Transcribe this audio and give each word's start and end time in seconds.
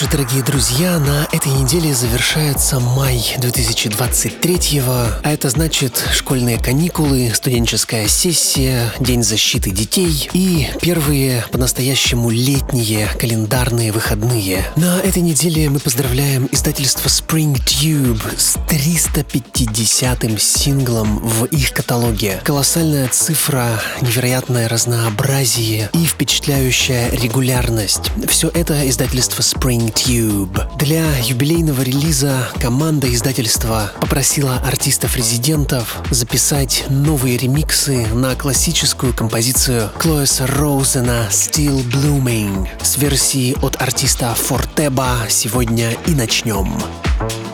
Вечер, 0.00 0.10
дорогие 0.10 0.42
друзья. 0.42 0.98
На 0.98 1.26
этой 1.32 1.52
неделе 1.52 1.94
завершается 1.94 2.80
май 2.80 3.34
2023 3.38 4.82
а 4.86 5.20
это 5.24 5.50
значит 5.50 6.02
школьные 6.12 6.58
каникулы, 6.58 7.32
студенческая 7.34 8.08
сессия, 8.08 8.92
День 9.00 9.22
защиты 9.22 9.70
детей 9.70 10.28
и 10.32 10.68
первые 10.80 11.44
по-настоящему 11.50 12.30
летние 12.30 13.08
календарные 13.18 13.92
выходные. 13.92 14.64
На 14.76 15.00
этой 15.00 15.22
неделе 15.22 15.68
мы 15.68 15.80
поздравляем 15.80 16.48
издательство 16.52 17.08
Spring 17.08 17.54
Tube 17.64 18.22
с 18.38 18.56
350-м 18.68 20.38
синглом 20.38 21.18
в 21.18 21.44
их 21.46 21.72
каталоге. 21.72 22.40
Колоссальная 22.44 23.08
цифра, 23.08 23.80
невероятное 24.00 24.68
разнообразие 24.68 25.90
и 25.92 26.06
впечатляющая 26.06 27.10
регулярность. 27.10 28.10
Все 28.28 28.48
это 28.48 28.88
издательство 28.88 29.42
Spring 29.42 29.89
Tube. 29.90 30.76
Для 30.78 31.04
юбилейного 31.18 31.82
релиза 31.82 32.48
команда 32.60 33.12
издательства 33.12 33.92
попросила 34.00 34.56
артистов-резидентов 34.64 36.02
записать 36.10 36.84
новые 36.88 37.36
ремиксы 37.36 38.06
на 38.08 38.34
классическую 38.34 39.12
композицию 39.12 39.90
Клоэса 39.98 40.46
Роузена 40.46 41.28
«Still 41.30 41.84
Blooming» 41.84 42.68
с 42.82 42.96
версии 42.96 43.56
от 43.62 43.80
артиста 43.80 44.34
Фортеба 44.34 45.26
сегодня 45.28 45.96
и 46.06 46.12
начнем. 46.12 46.72
I 47.20 47.28
loved 47.28 47.49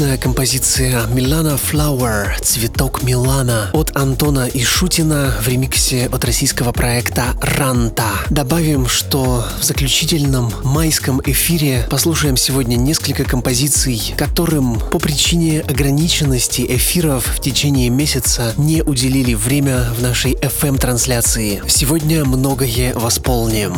очень 0.00 0.08
личная 0.08 0.18
композиция 0.18 1.06
Милана 1.08 1.58
Flower 1.58 2.28
«Цветок 2.42 3.02
Милана» 3.02 3.68
от 3.74 3.94
Антона 3.96 4.48
Ишутина 4.52 5.34
в 5.42 5.46
ремиксе 5.46 6.08
от 6.10 6.24
российского 6.24 6.72
проекта 6.72 7.34
«Ранта». 7.42 8.04
Добавим, 8.30 8.86
что 8.86 9.44
в 9.60 9.62
заключительном 9.62 10.52
майском 10.64 11.20
эфире 11.26 11.86
послушаем 11.90 12.38
сегодня 12.38 12.76
несколько 12.76 13.24
композиций, 13.24 14.14
которым 14.16 14.80
по 14.90 14.98
причине 14.98 15.60
ограниченности 15.60 16.64
эфиров 16.66 17.26
в 17.26 17.40
течение 17.40 17.90
месяца 17.90 18.54
не 18.56 18.80
уделили 18.82 19.34
время 19.34 19.84
в 19.98 20.02
нашей 20.02 20.32
FM-трансляции. 20.32 21.62
Сегодня 21.68 22.24
многое 22.24 22.94
восполним. 22.94 23.74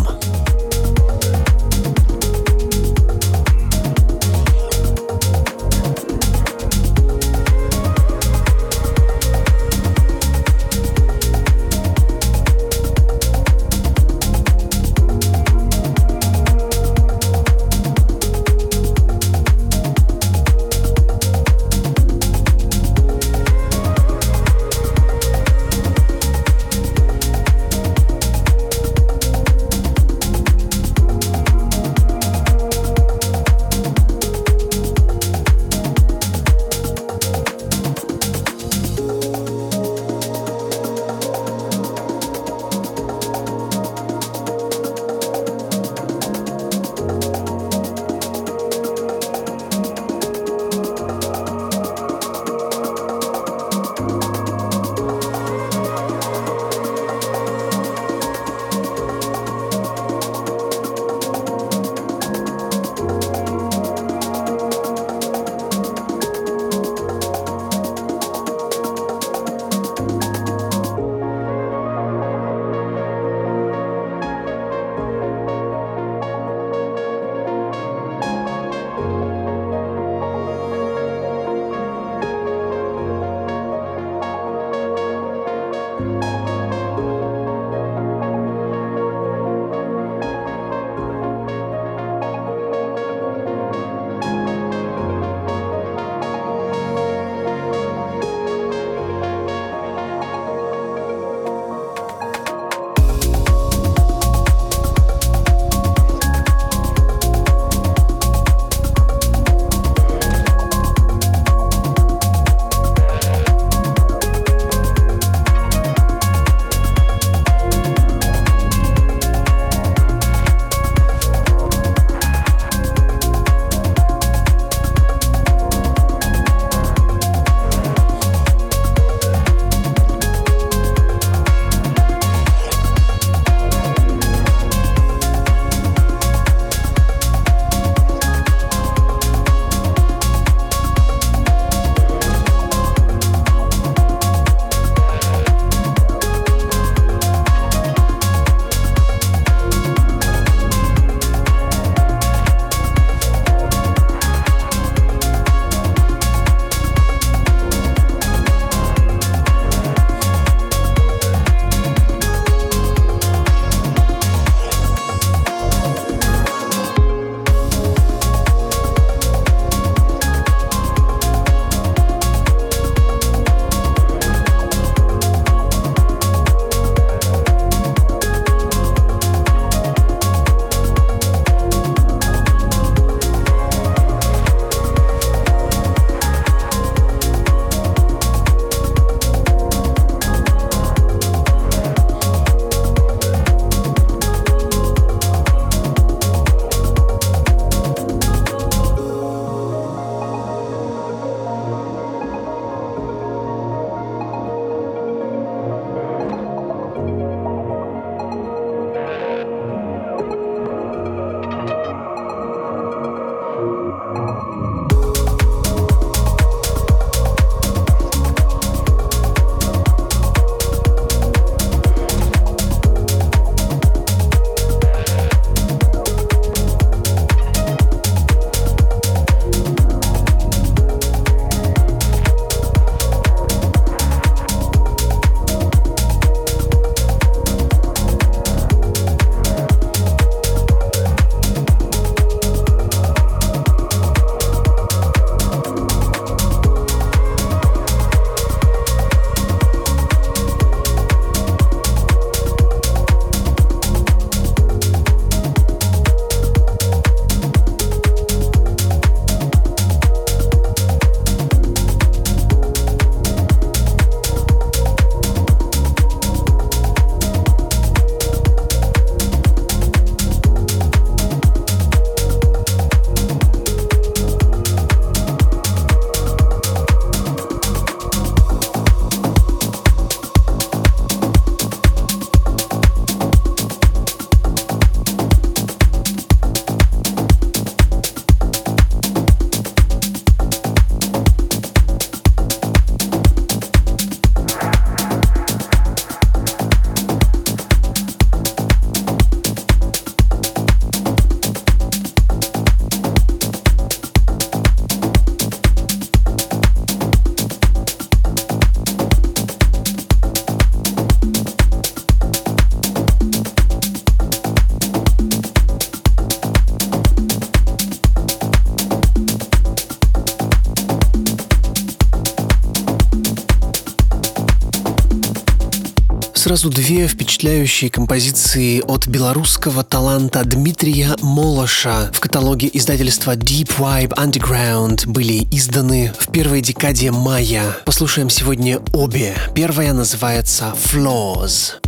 Сразу 326.62 326.76
две 326.76 327.08
впечатляющие 327.08 327.90
композиции 327.90 328.82
от 328.86 329.08
белорусского 329.08 329.82
таланта 329.82 330.44
Дмитрия 330.44 331.16
Молоша. 331.20 332.12
В 332.14 332.20
каталоге 332.20 332.70
издательства 332.72 333.34
Deep 333.34 333.72
Vibe 333.76 334.14
Underground 334.14 335.08
были 335.08 335.44
изданы 335.50 336.12
в 336.16 336.30
первой 336.30 336.60
декаде 336.60 337.10
мая. 337.10 337.64
Послушаем 337.84 338.30
сегодня 338.30 338.78
обе. 338.92 339.34
Первая 339.56 339.92
называется 339.92 340.72
Flaws. 340.76 341.81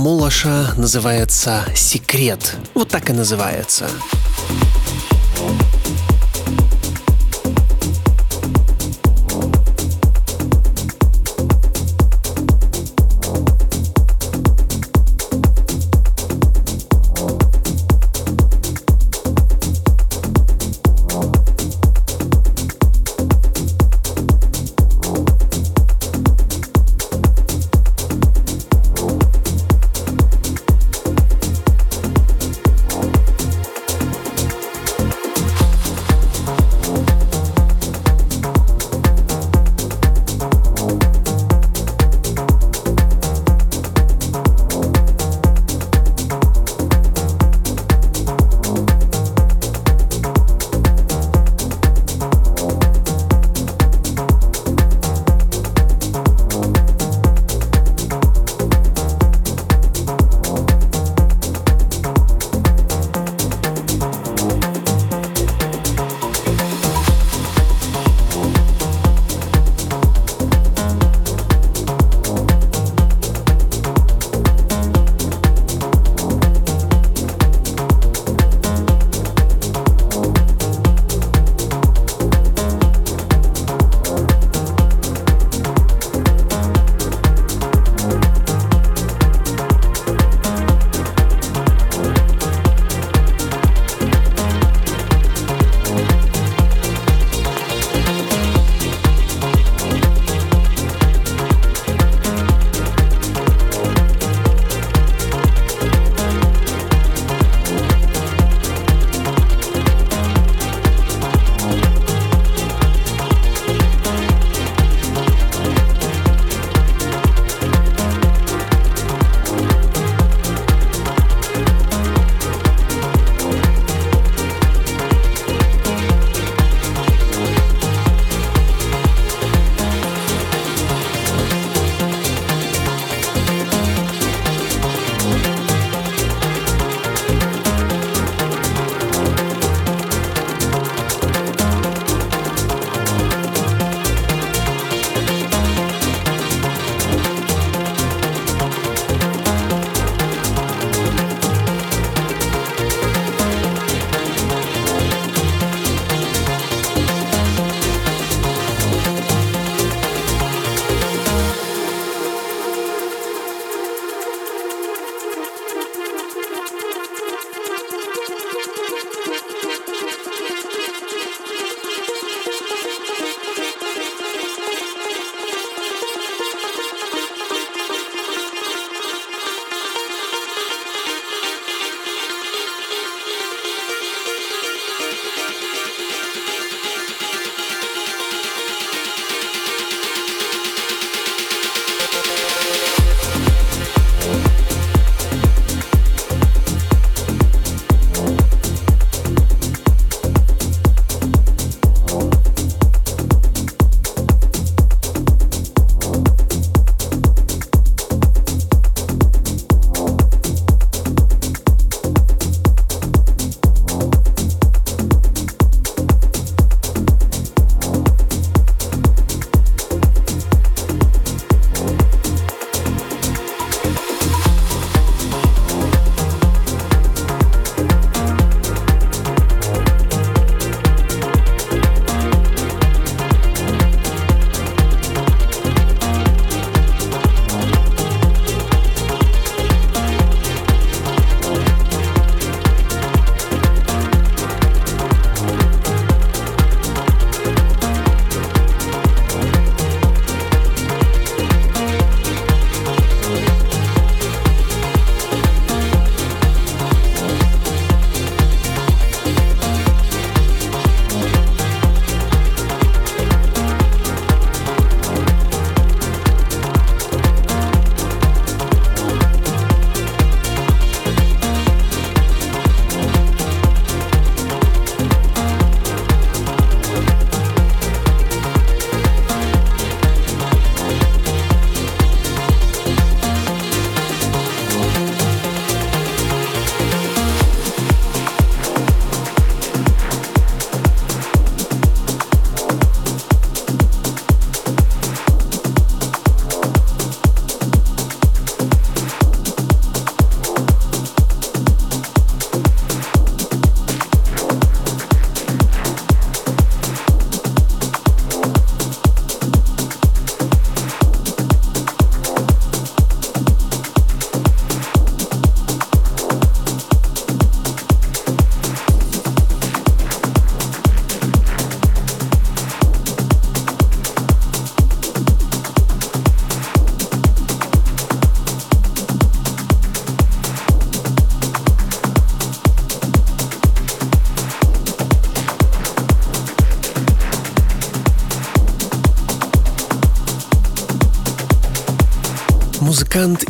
Молоша 0.00 0.72
называется 0.78 1.66
«Секрет». 1.74 2.56
Вот 2.72 2.88
так 2.88 3.10
и 3.10 3.12
называется. 3.12 3.86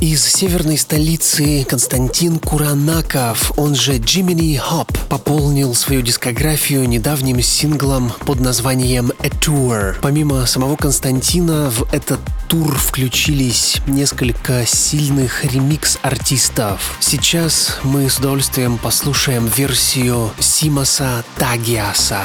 Из 0.01 0.25
северной 0.25 0.79
столицы 0.79 1.65
Константин 1.69 2.39
Куранаков, 2.39 3.53
он 3.57 3.75
же 3.75 3.99
Jiminy 3.99 4.59
Hop, 4.59 4.89
пополнил 5.09 5.75
свою 5.75 6.01
дискографию 6.01 6.89
недавним 6.89 7.41
синглом 7.43 8.13
под 8.25 8.41
названием 8.41 9.13
A 9.19 9.29
Tour. 9.29 9.97
Помимо 10.01 10.47
самого 10.47 10.77
Константина 10.77 11.71
в 11.71 11.93
этот 11.93 12.21
тур 12.49 12.77
включились 12.77 13.77
несколько 13.87 14.65
сильных 14.67 15.45
ремикс-артистов. 15.45 16.97
Сейчас 17.01 17.79
мы 17.83 18.09
с 18.09 18.19
удовольствием 18.19 18.79
послушаем 18.79 19.47
версию 19.47 20.31
Симаса 20.39 21.25
Тагиаса. 21.39 22.23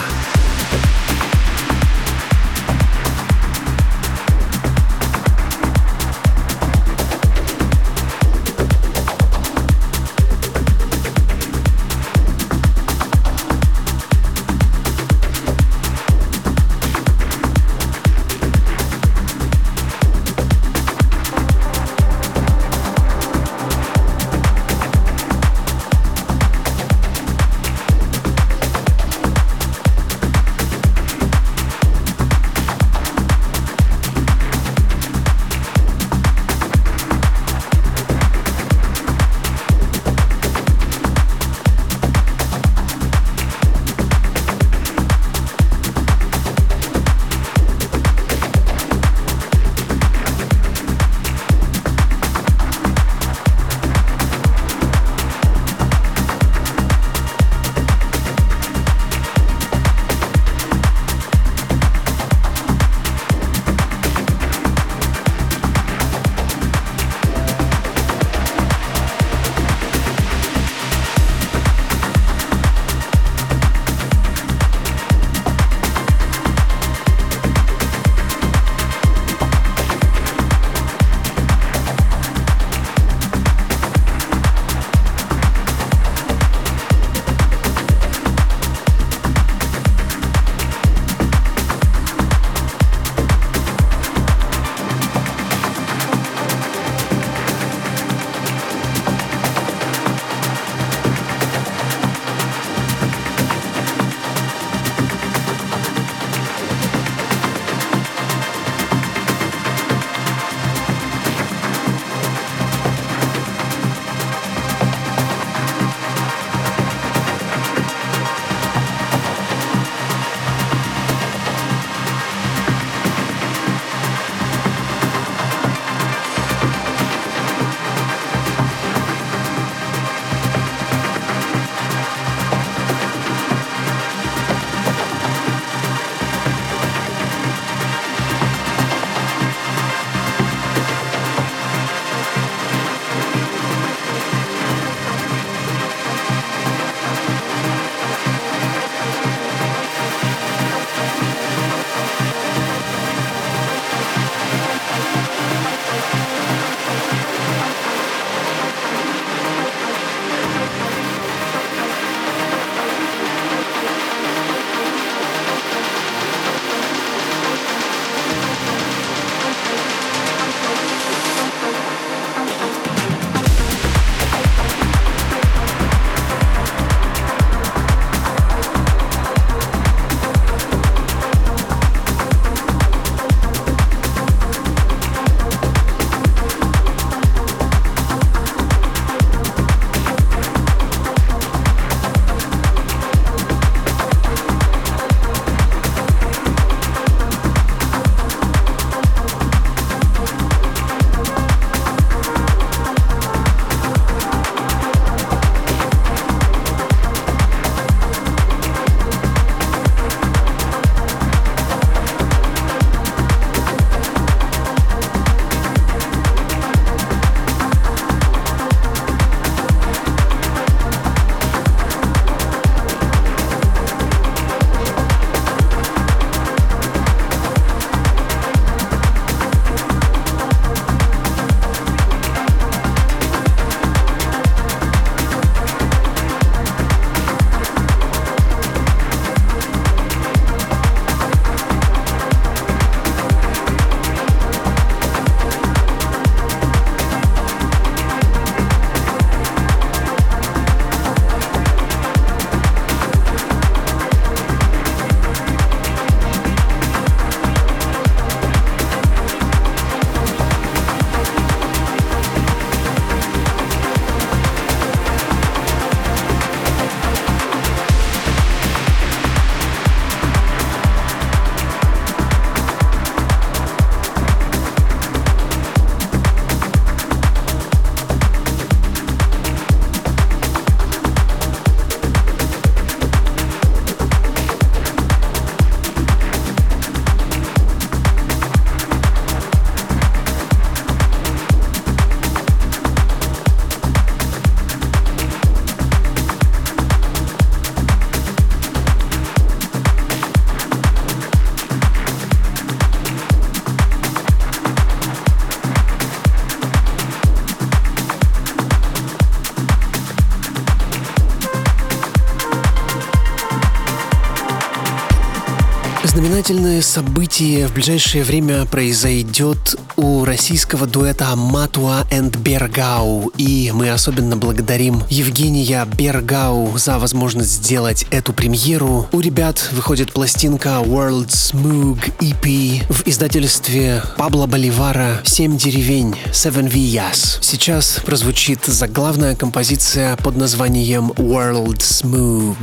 Знаменательное 316.35 316.81
событие 316.81 317.65
в 317.65 317.73
ближайшее 317.73 318.25
время 318.25 318.65
произойдет 318.65 319.77
у 319.95 320.25
российского 320.25 320.85
дуэта 320.85 321.33
Матуа 321.37 322.05
and 322.11 322.37
Бергау. 322.37 323.31
И 323.37 323.71
мы 323.73 323.89
особенно 323.89 324.35
благодарим 324.35 325.01
Евгения 325.09 325.87
Бергау 325.97 326.77
за 326.77 326.99
возможность 326.99 327.51
сделать 327.51 328.05
эту 328.11 328.33
премьеру. 328.33 329.07
У 329.13 329.21
ребят 329.21 329.69
выходит 329.71 330.11
пластинка 330.11 330.81
World 330.83 331.29
Smooth 331.29 332.01
EP 332.19 332.83
в 332.89 333.07
издательстве 333.07 334.03
Пабло 334.17 334.45
Боливара 334.45 335.21
«Семь 335.23 335.55
деревень» 335.55 336.17
Seven 336.33 336.69
Villas. 336.69 337.37
Сейчас 337.39 338.01
прозвучит 338.05 338.65
заглавная 338.65 339.37
композиция 339.37 340.17
под 340.17 340.35
названием 340.35 341.11
World 341.11 341.77
Smooth. 341.77 342.57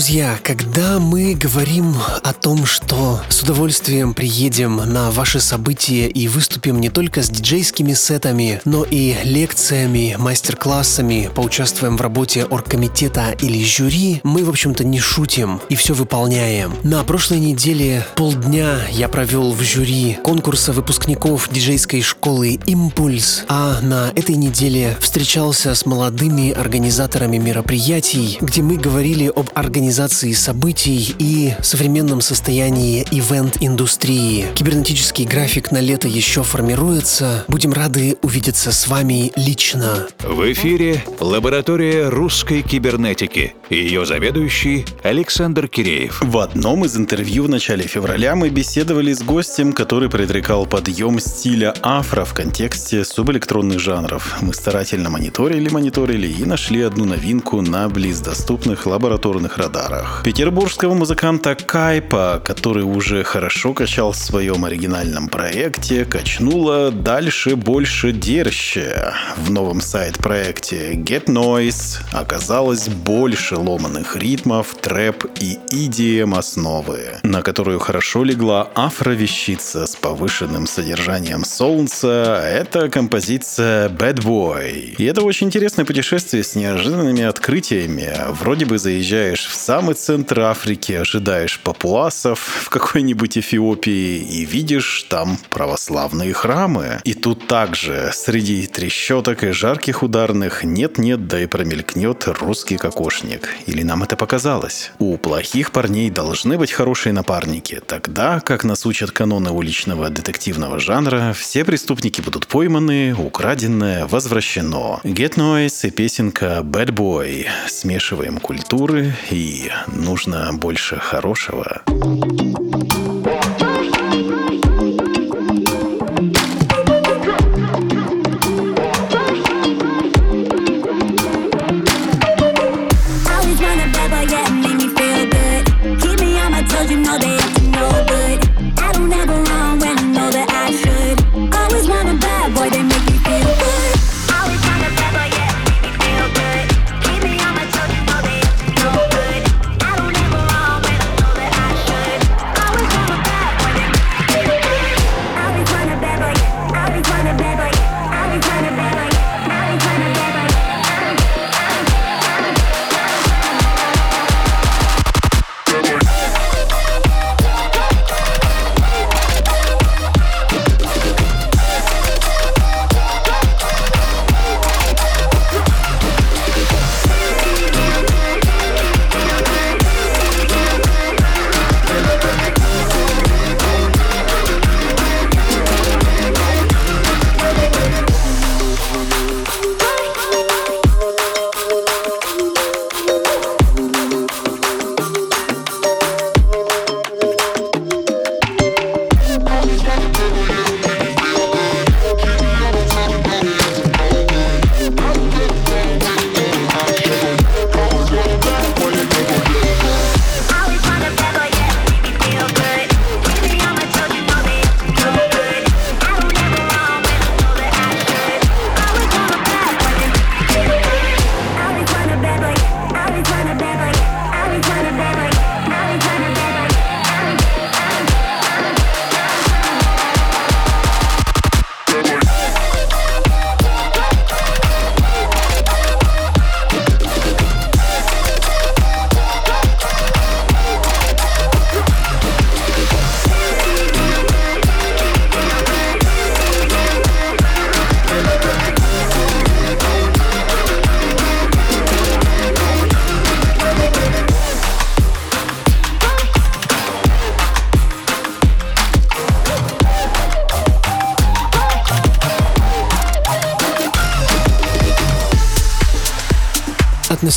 Друзья, 0.00 0.38
когда 0.42 0.98
мы 0.98 1.34
говорим 1.34 1.94
о 2.22 2.32
том, 2.32 2.64
что 2.64 3.20
с 3.28 3.42
удовольствием 3.42 4.14
приедем 4.14 4.76
на 4.76 5.10
ваши 5.10 5.40
события 5.40 6.08
и 6.08 6.26
выступим 6.26 6.80
не 6.80 6.88
только 6.88 7.22
с 7.22 7.28
диджейскими 7.28 7.92
сетами, 7.92 8.62
но 8.64 8.84
и 8.84 9.14
лекциями, 9.24 10.16
мастер-классами, 10.18 11.28
поучаствуем 11.34 11.98
в 11.98 12.00
работе 12.00 12.46
оргкомитета 12.46 13.32
или 13.42 13.62
жюри, 13.62 14.22
мы, 14.24 14.42
в 14.42 14.48
общем-то, 14.48 14.84
не 14.84 14.98
шутим 14.98 15.60
и 15.68 15.74
все 15.74 15.92
выполняем. 15.92 16.72
На 16.82 17.04
прошлой 17.04 17.40
неделе 17.40 18.06
полдня 18.16 18.78
я 18.92 19.06
провел 19.06 19.52
в 19.52 19.60
жюри 19.62 20.16
конкурса 20.24 20.72
выпускников 20.72 21.50
диджейской 21.52 22.00
школы 22.00 22.58
«Импульс», 22.64 23.44
а 23.48 23.82
на 23.82 24.12
этой 24.14 24.36
неделе 24.36 24.96
встречался 24.98 25.74
с 25.74 25.84
молодыми 25.84 26.52
организаторами 26.52 27.36
мероприятий, 27.36 28.38
где 28.40 28.62
мы 28.62 28.78
говорили 28.78 29.26
об 29.26 29.50
организации 29.54 29.89
организации 29.90 30.30
событий 30.34 31.16
и 31.18 31.52
современном 31.62 32.20
состоянии 32.20 33.04
ивент-индустрии. 33.10 34.46
Кибернетический 34.54 35.24
график 35.24 35.72
на 35.72 35.80
лето 35.80 36.06
еще 36.06 36.44
формируется. 36.44 37.44
Будем 37.48 37.72
рады 37.72 38.16
увидеться 38.22 38.70
с 38.70 38.86
вами 38.86 39.32
лично. 39.34 40.06
В 40.20 40.52
эфире 40.52 41.02
лаборатория 41.18 42.08
русской 42.08 42.62
кибернетики. 42.62 43.54
Ее 43.68 44.06
заведующий 44.06 44.86
Александр 45.02 45.66
Киреев. 45.66 46.20
В 46.22 46.38
одном 46.38 46.84
из 46.84 46.96
интервью 46.96 47.44
в 47.44 47.48
начале 47.48 47.82
февраля 47.82 48.36
мы 48.36 48.48
беседовали 48.48 49.12
с 49.12 49.22
гостем, 49.22 49.72
который 49.72 50.08
предрекал 50.08 50.66
подъем 50.66 51.18
стиля 51.18 51.74
афро 51.82 52.24
в 52.24 52.32
контексте 52.32 53.04
субэлектронных 53.04 53.80
жанров. 53.80 54.36
Мы 54.40 54.54
старательно 54.54 55.10
мониторили, 55.10 55.68
мониторили 55.68 56.28
и 56.28 56.44
нашли 56.44 56.82
одну 56.82 57.06
новинку 57.06 57.60
на 57.60 57.88
близдоступных 57.88 58.86
лабораторных 58.86 59.58
радарах 59.58 59.79
радарах. 59.80 60.22
Петербургского 60.24 60.94
музыканта 60.94 61.54
Кайпа, 61.54 62.40
который 62.44 62.84
уже 62.84 63.24
хорошо 63.24 63.72
качал 63.72 64.12
в 64.12 64.16
своем 64.16 64.64
оригинальном 64.64 65.28
проекте, 65.28 66.04
качнуло 66.04 66.90
дальше 66.90 67.56
больше 67.56 68.12
дерще. 68.12 69.12
В 69.36 69.50
новом 69.50 69.80
сайт-проекте 69.80 70.92
Get 70.94 71.26
Noise 71.26 72.00
оказалось 72.12 72.88
больше 72.88 73.56
ломаных 73.56 74.16
ритмов, 74.16 74.74
трэп 74.80 75.26
и 75.40 75.58
EDM 75.72 76.36
основы, 76.38 77.18
на 77.22 77.42
которую 77.42 77.78
хорошо 77.78 78.24
легла 78.24 78.68
афровещица 78.74 79.86
с 79.86 79.96
повышенным 79.96 80.66
содержанием 80.66 81.44
солнца. 81.44 82.42
Это 82.44 82.88
композиция 82.88 83.88
Bad 83.88 84.20
Boy. 84.20 84.94
И 84.98 85.04
это 85.04 85.22
очень 85.22 85.48
интересное 85.48 85.84
путешествие 85.84 86.44
с 86.44 86.54
неожиданными 86.54 87.22
открытиями. 87.22 88.12
Вроде 88.28 88.66
бы 88.66 88.78
заезжаешь 88.78 89.46
в 89.46 89.54
самый 89.60 89.94
центр 89.94 90.40
Африки, 90.40 90.92
ожидаешь 90.92 91.60
папуасов 91.60 92.38
в 92.64 92.70
какой-нибудь 92.70 93.36
Эфиопии 93.36 94.16
и 94.16 94.46
видишь 94.46 95.04
там 95.08 95.38
православные 95.50 96.32
храмы. 96.32 97.00
И 97.04 97.12
тут 97.12 97.46
также 97.46 98.10
среди 98.14 98.66
трещоток 98.66 99.44
и 99.44 99.50
жарких 99.50 100.02
ударных 100.02 100.64
нет-нет, 100.64 101.26
да 101.26 101.42
и 101.42 101.46
промелькнет 101.46 102.26
русский 102.40 102.78
кокошник. 102.78 103.50
Или 103.66 103.82
нам 103.82 104.02
это 104.02 104.16
показалось? 104.16 104.92
У 104.98 105.18
плохих 105.18 105.72
парней 105.72 106.10
должны 106.10 106.56
быть 106.56 106.72
хорошие 106.72 107.12
напарники. 107.12 107.82
Тогда, 107.86 108.40
как 108.40 108.64
нас 108.64 108.86
учат 108.86 109.10
каноны 109.10 109.50
уличного 109.50 110.08
детективного 110.08 110.80
жанра, 110.80 111.34
все 111.38 111.66
преступники 111.66 112.22
будут 112.22 112.46
пойманы, 112.46 113.14
украденное 113.14 114.06
возвращено. 114.06 115.00
Get 115.04 115.34
Noise 115.34 115.88
и 115.88 115.90
песенка 115.90 116.62
Bad 116.64 116.92
Boy. 116.92 117.46
Смешиваем 117.68 118.38
культуры 118.38 119.14
и 119.30 119.49
нужно 119.88 120.52
больше 120.52 120.96
хорошего. 120.96 121.82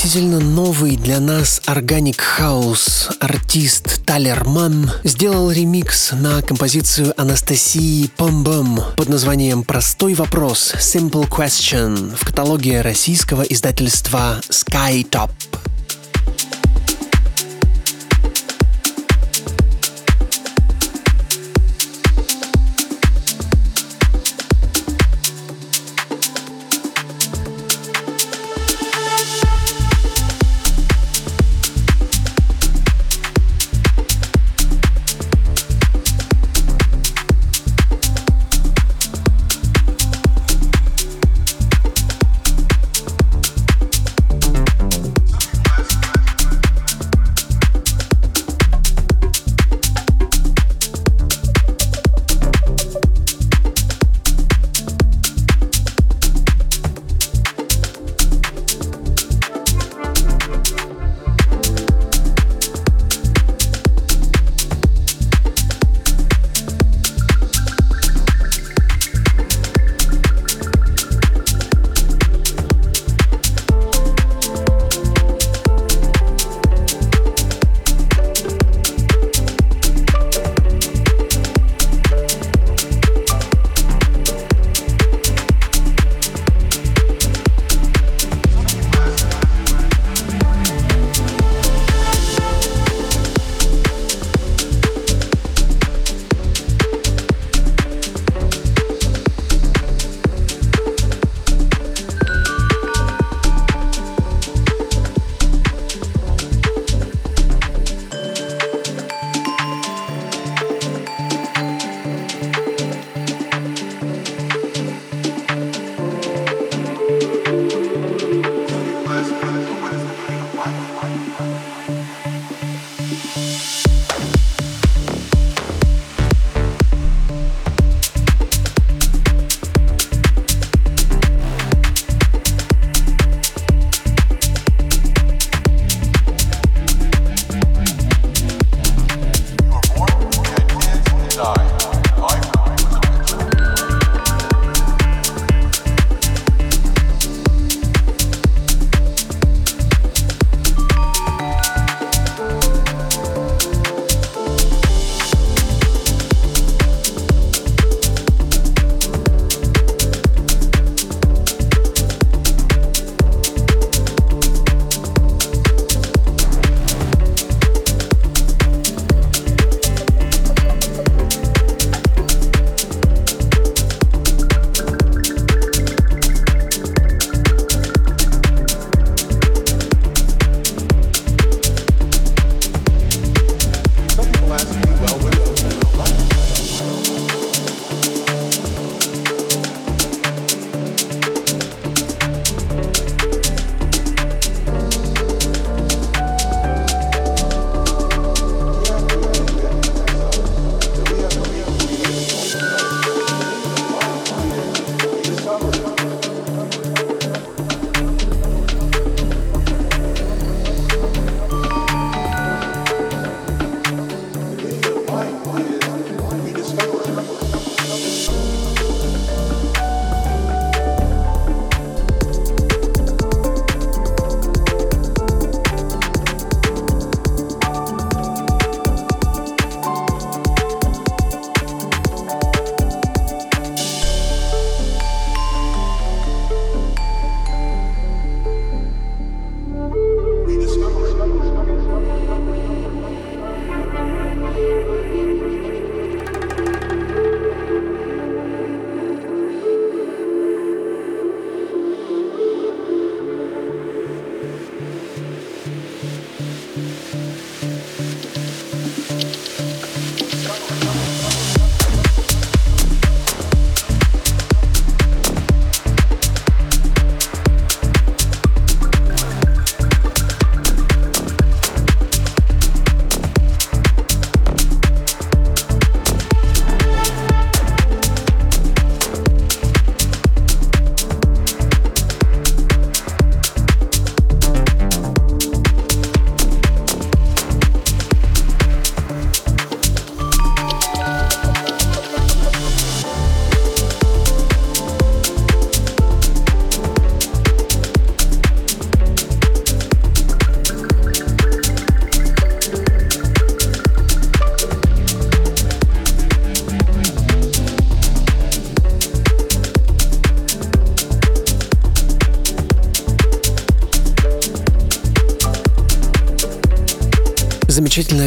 Относительно 0.03 0.41
новый 0.41 0.97
для 0.97 1.21
нас 1.21 1.61
Organic 1.65 2.19
House 2.37 3.09
артист 3.21 4.05
Талерман 4.05 4.91
сделал 5.05 5.49
ремикс 5.49 6.11
на 6.11 6.41
композицию 6.41 7.13
Анастасии 7.15 8.07
Помбом 8.17 8.81
под 8.97 9.07
названием 9.07 9.63
«Простой 9.63 10.13
вопрос» 10.13 10.75
Simple 10.77 11.29
Question 11.29 12.17
в 12.17 12.25
каталоге 12.25 12.81
российского 12.81 13.43
издательства 13.43 14.41
Skytop. 14.49 15.29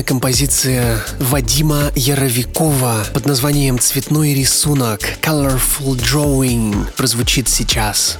Композиция 0.06 1.04
Вадима 1.18 1.90
Яровикова 1.96 3.04
под 3.12 3.26
названием 3.26 3.78
«Цветной 3.78 4.34
рисунок» 4.34 5.00
Colorful 5.20 5.96
Drawing 5.96 6.94
прозвучит 6.96 7.48
сейчас. 7.48 8.16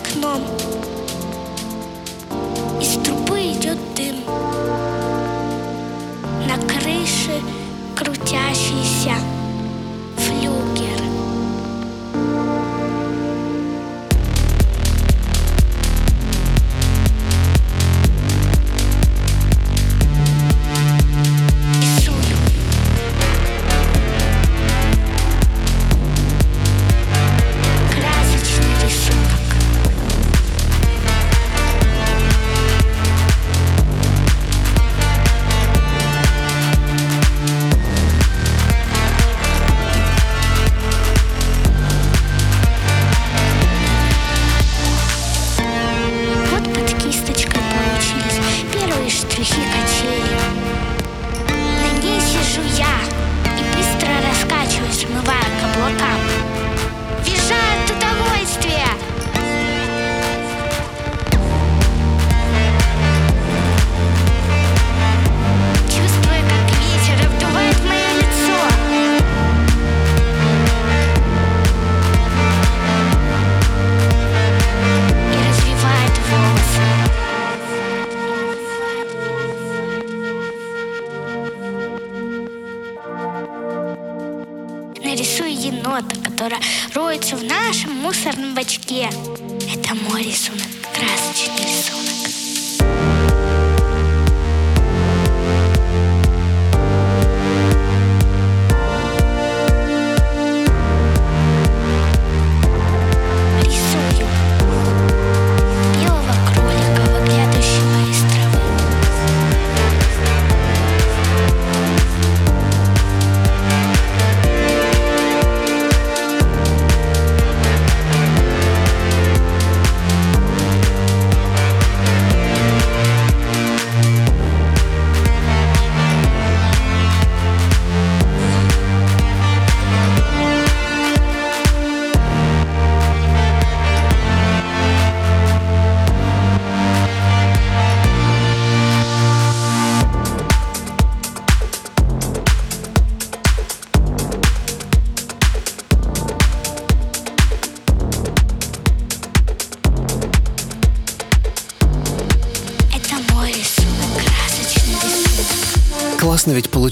Классно 0.00 0.89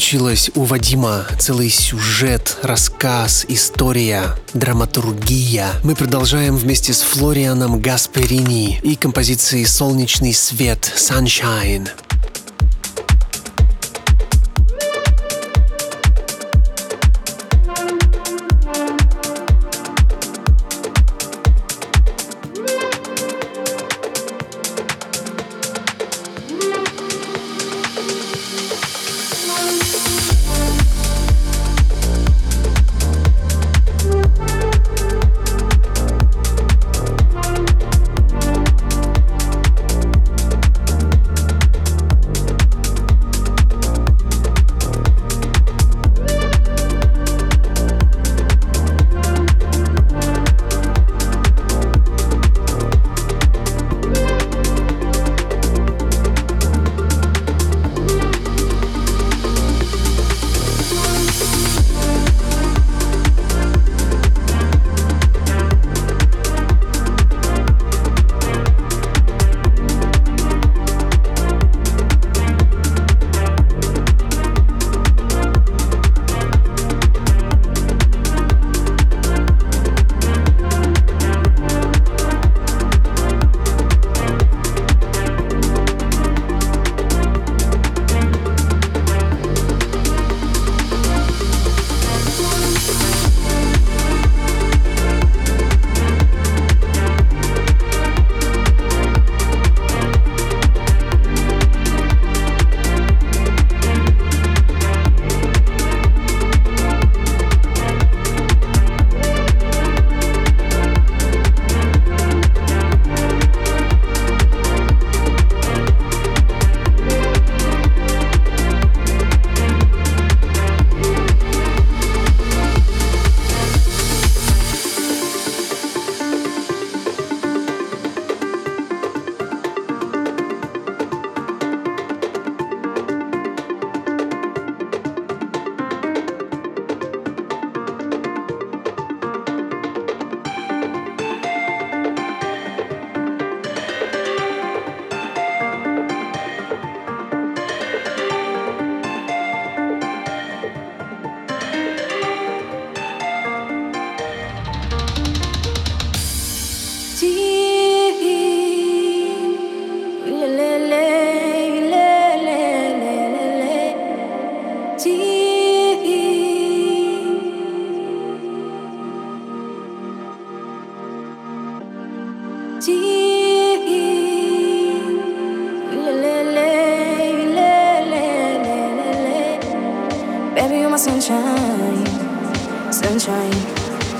получилось 0.09 0.49
у 0.55 0.63
Вадима 0.63 1.27
целый 1.37 1.69
сюжет, 1.69 2.57
рассказ, 2.63 3.45
история, 3.47 4.35
драматургия. 4.55 5.67
Мы 5.83 5.93
продолжаем 5.93 6.55
вместе 6.55 6.93
с 6.93 7.01
Флорианом 7.01 7.79
Гасперини 7.79 8.79
и 8.81 8.95
композицией 8.95 9.67
«Солнечный 9.67 10.33
свет» 10.33 10.91
«Sunshine». 10.97 11.89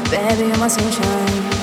Baby, 0.10 0.48
you're 0.48 0.58
my 0.58 0.68
sunshine. 0.68 1.59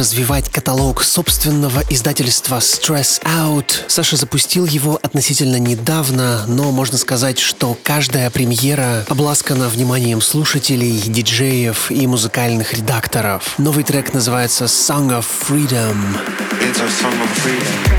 Развивать 0.00 0.48
каталог 0.48 1.02
собственного 1.04 1.82
издательства 1.90 2.56
Stress 2.56 3.22
Out. 3.22 3.84
Саша 3.86 4.16
запустил 4.16 4.64
его 4.64 4.98
относительно 5.02 5.58
недавно, 5.58 6.46
но 6.46 6.72
можно 6.72 6.96
сказать, 6.96 7.38
что 7.38 7.76
каждая 7.82 8.30
премьера 8.30 9.04
обласкана 9.10 9.68
вниманием 9.68 10.22
слушателей, 10.22 10.98
диджеев 10.98 11.90
и 11.90 12.06
музыкальных 12.06 12.72
редакторов. 12.72 13.56
Новый 13.58 13.84
трек 13.84 14.14
называется 14.14 14.64
Song 14.64 15.10
of 15.10 15.26
Freedom. 15.46 15.94
It's 16.62 16.80
a 16.80 16.88
song 16.88 17.12
of 17.20 17.28
freedom. 17.42 17.89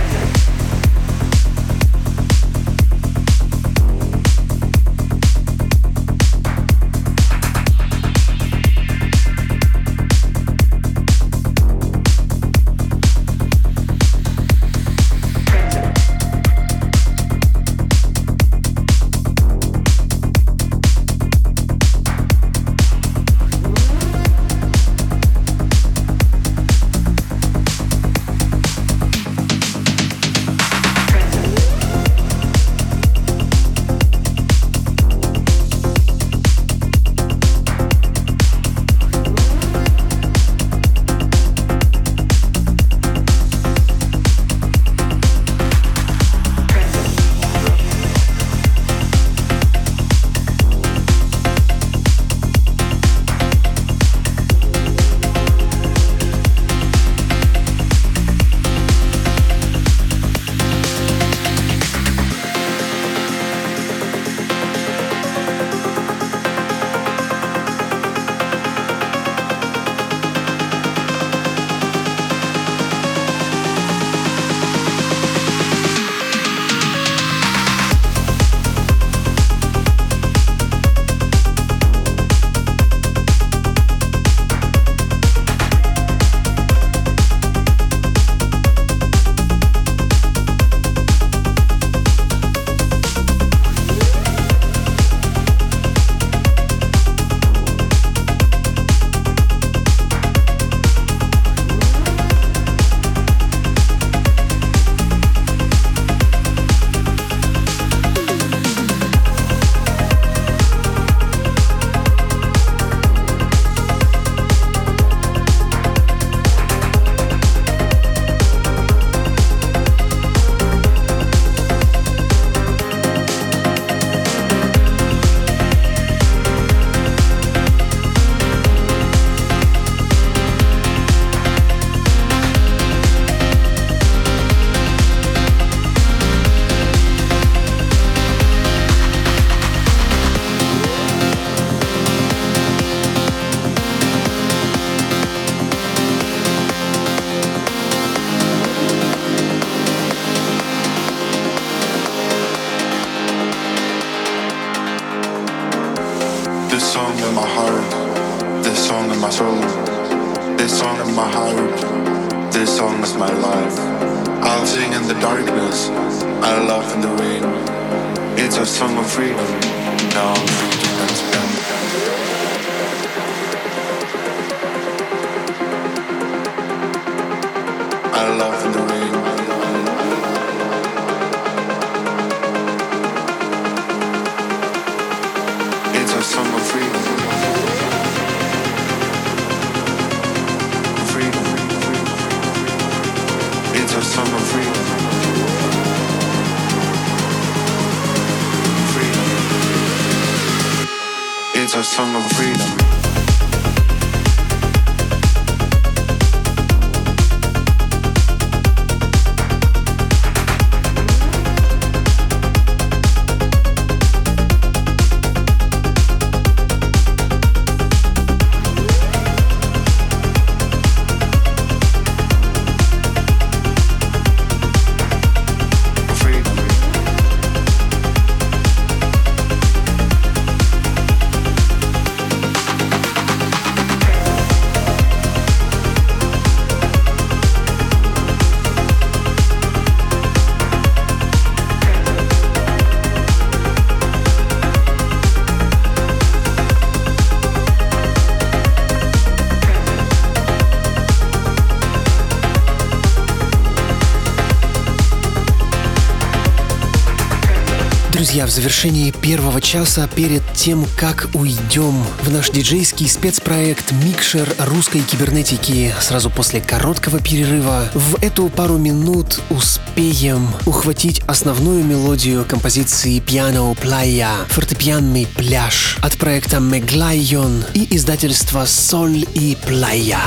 Друзья, 258.32 258.48
в 258.48 258.50
завершении 258.50 259.12
первого 259.12 259.60
часа, 259.60 260.08
перед 260.08 260.42
тем, 260.54 260.88
как 260.96 261.28
уйдем 261.34 262.02
в 262.22 262.32
наш 262.32 262.50
диджейский 262.50 263.10
спецпроект 263.10 263.92
«Микшер 263.92 264.48
русской 264.58 265.02
кибернетики» 265.02 265.94
сразу 266.00 266.30
после 266.30 266.62
короткого 266.62 267.20
перерыва, 267.20 267.90
в 267.94 268.24
эту 268.24 268.48
пару 268.48 268.78
минут 268.78 269.42
успеем 269.50 270.48
ухватить 270.66 271.20
основную 271.28 271.84
мелодию 271.84 272.46
композиции 272.46 273.20
«Piano 273.20 273.78
Playa» 273.78 274.46
фортепианный 274.48 275.28
пляж 275.28 275.98
от 276.02 276.18
проекта 276.18 276.62
«Меглайон» 276.62 277.66
и 277.74 277.98
издательства 277.98 278.64
«Соль 278.66 279.26
и 279.34 279.58
Плая». 279.68 280.22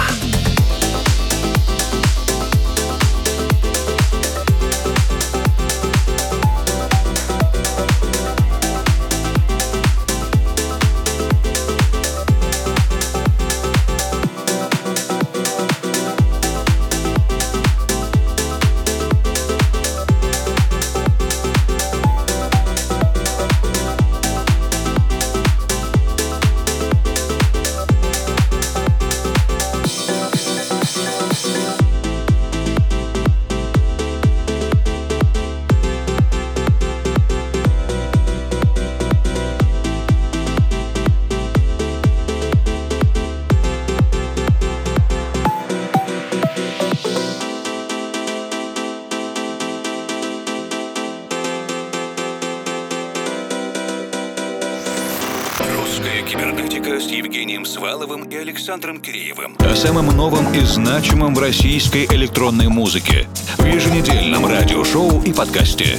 И 60.55 60.65
значимом 60.65 61.35
в 61.35 61.41
российской 61.41 62.07
электронной 62.07 62.69
музыке 62.69 63.27
в 63.59 63.65
еженедельном 63.67 64.47
радиошоу 64.47 65.23
и 65.23 65.33
подкасте. 65.33 65.99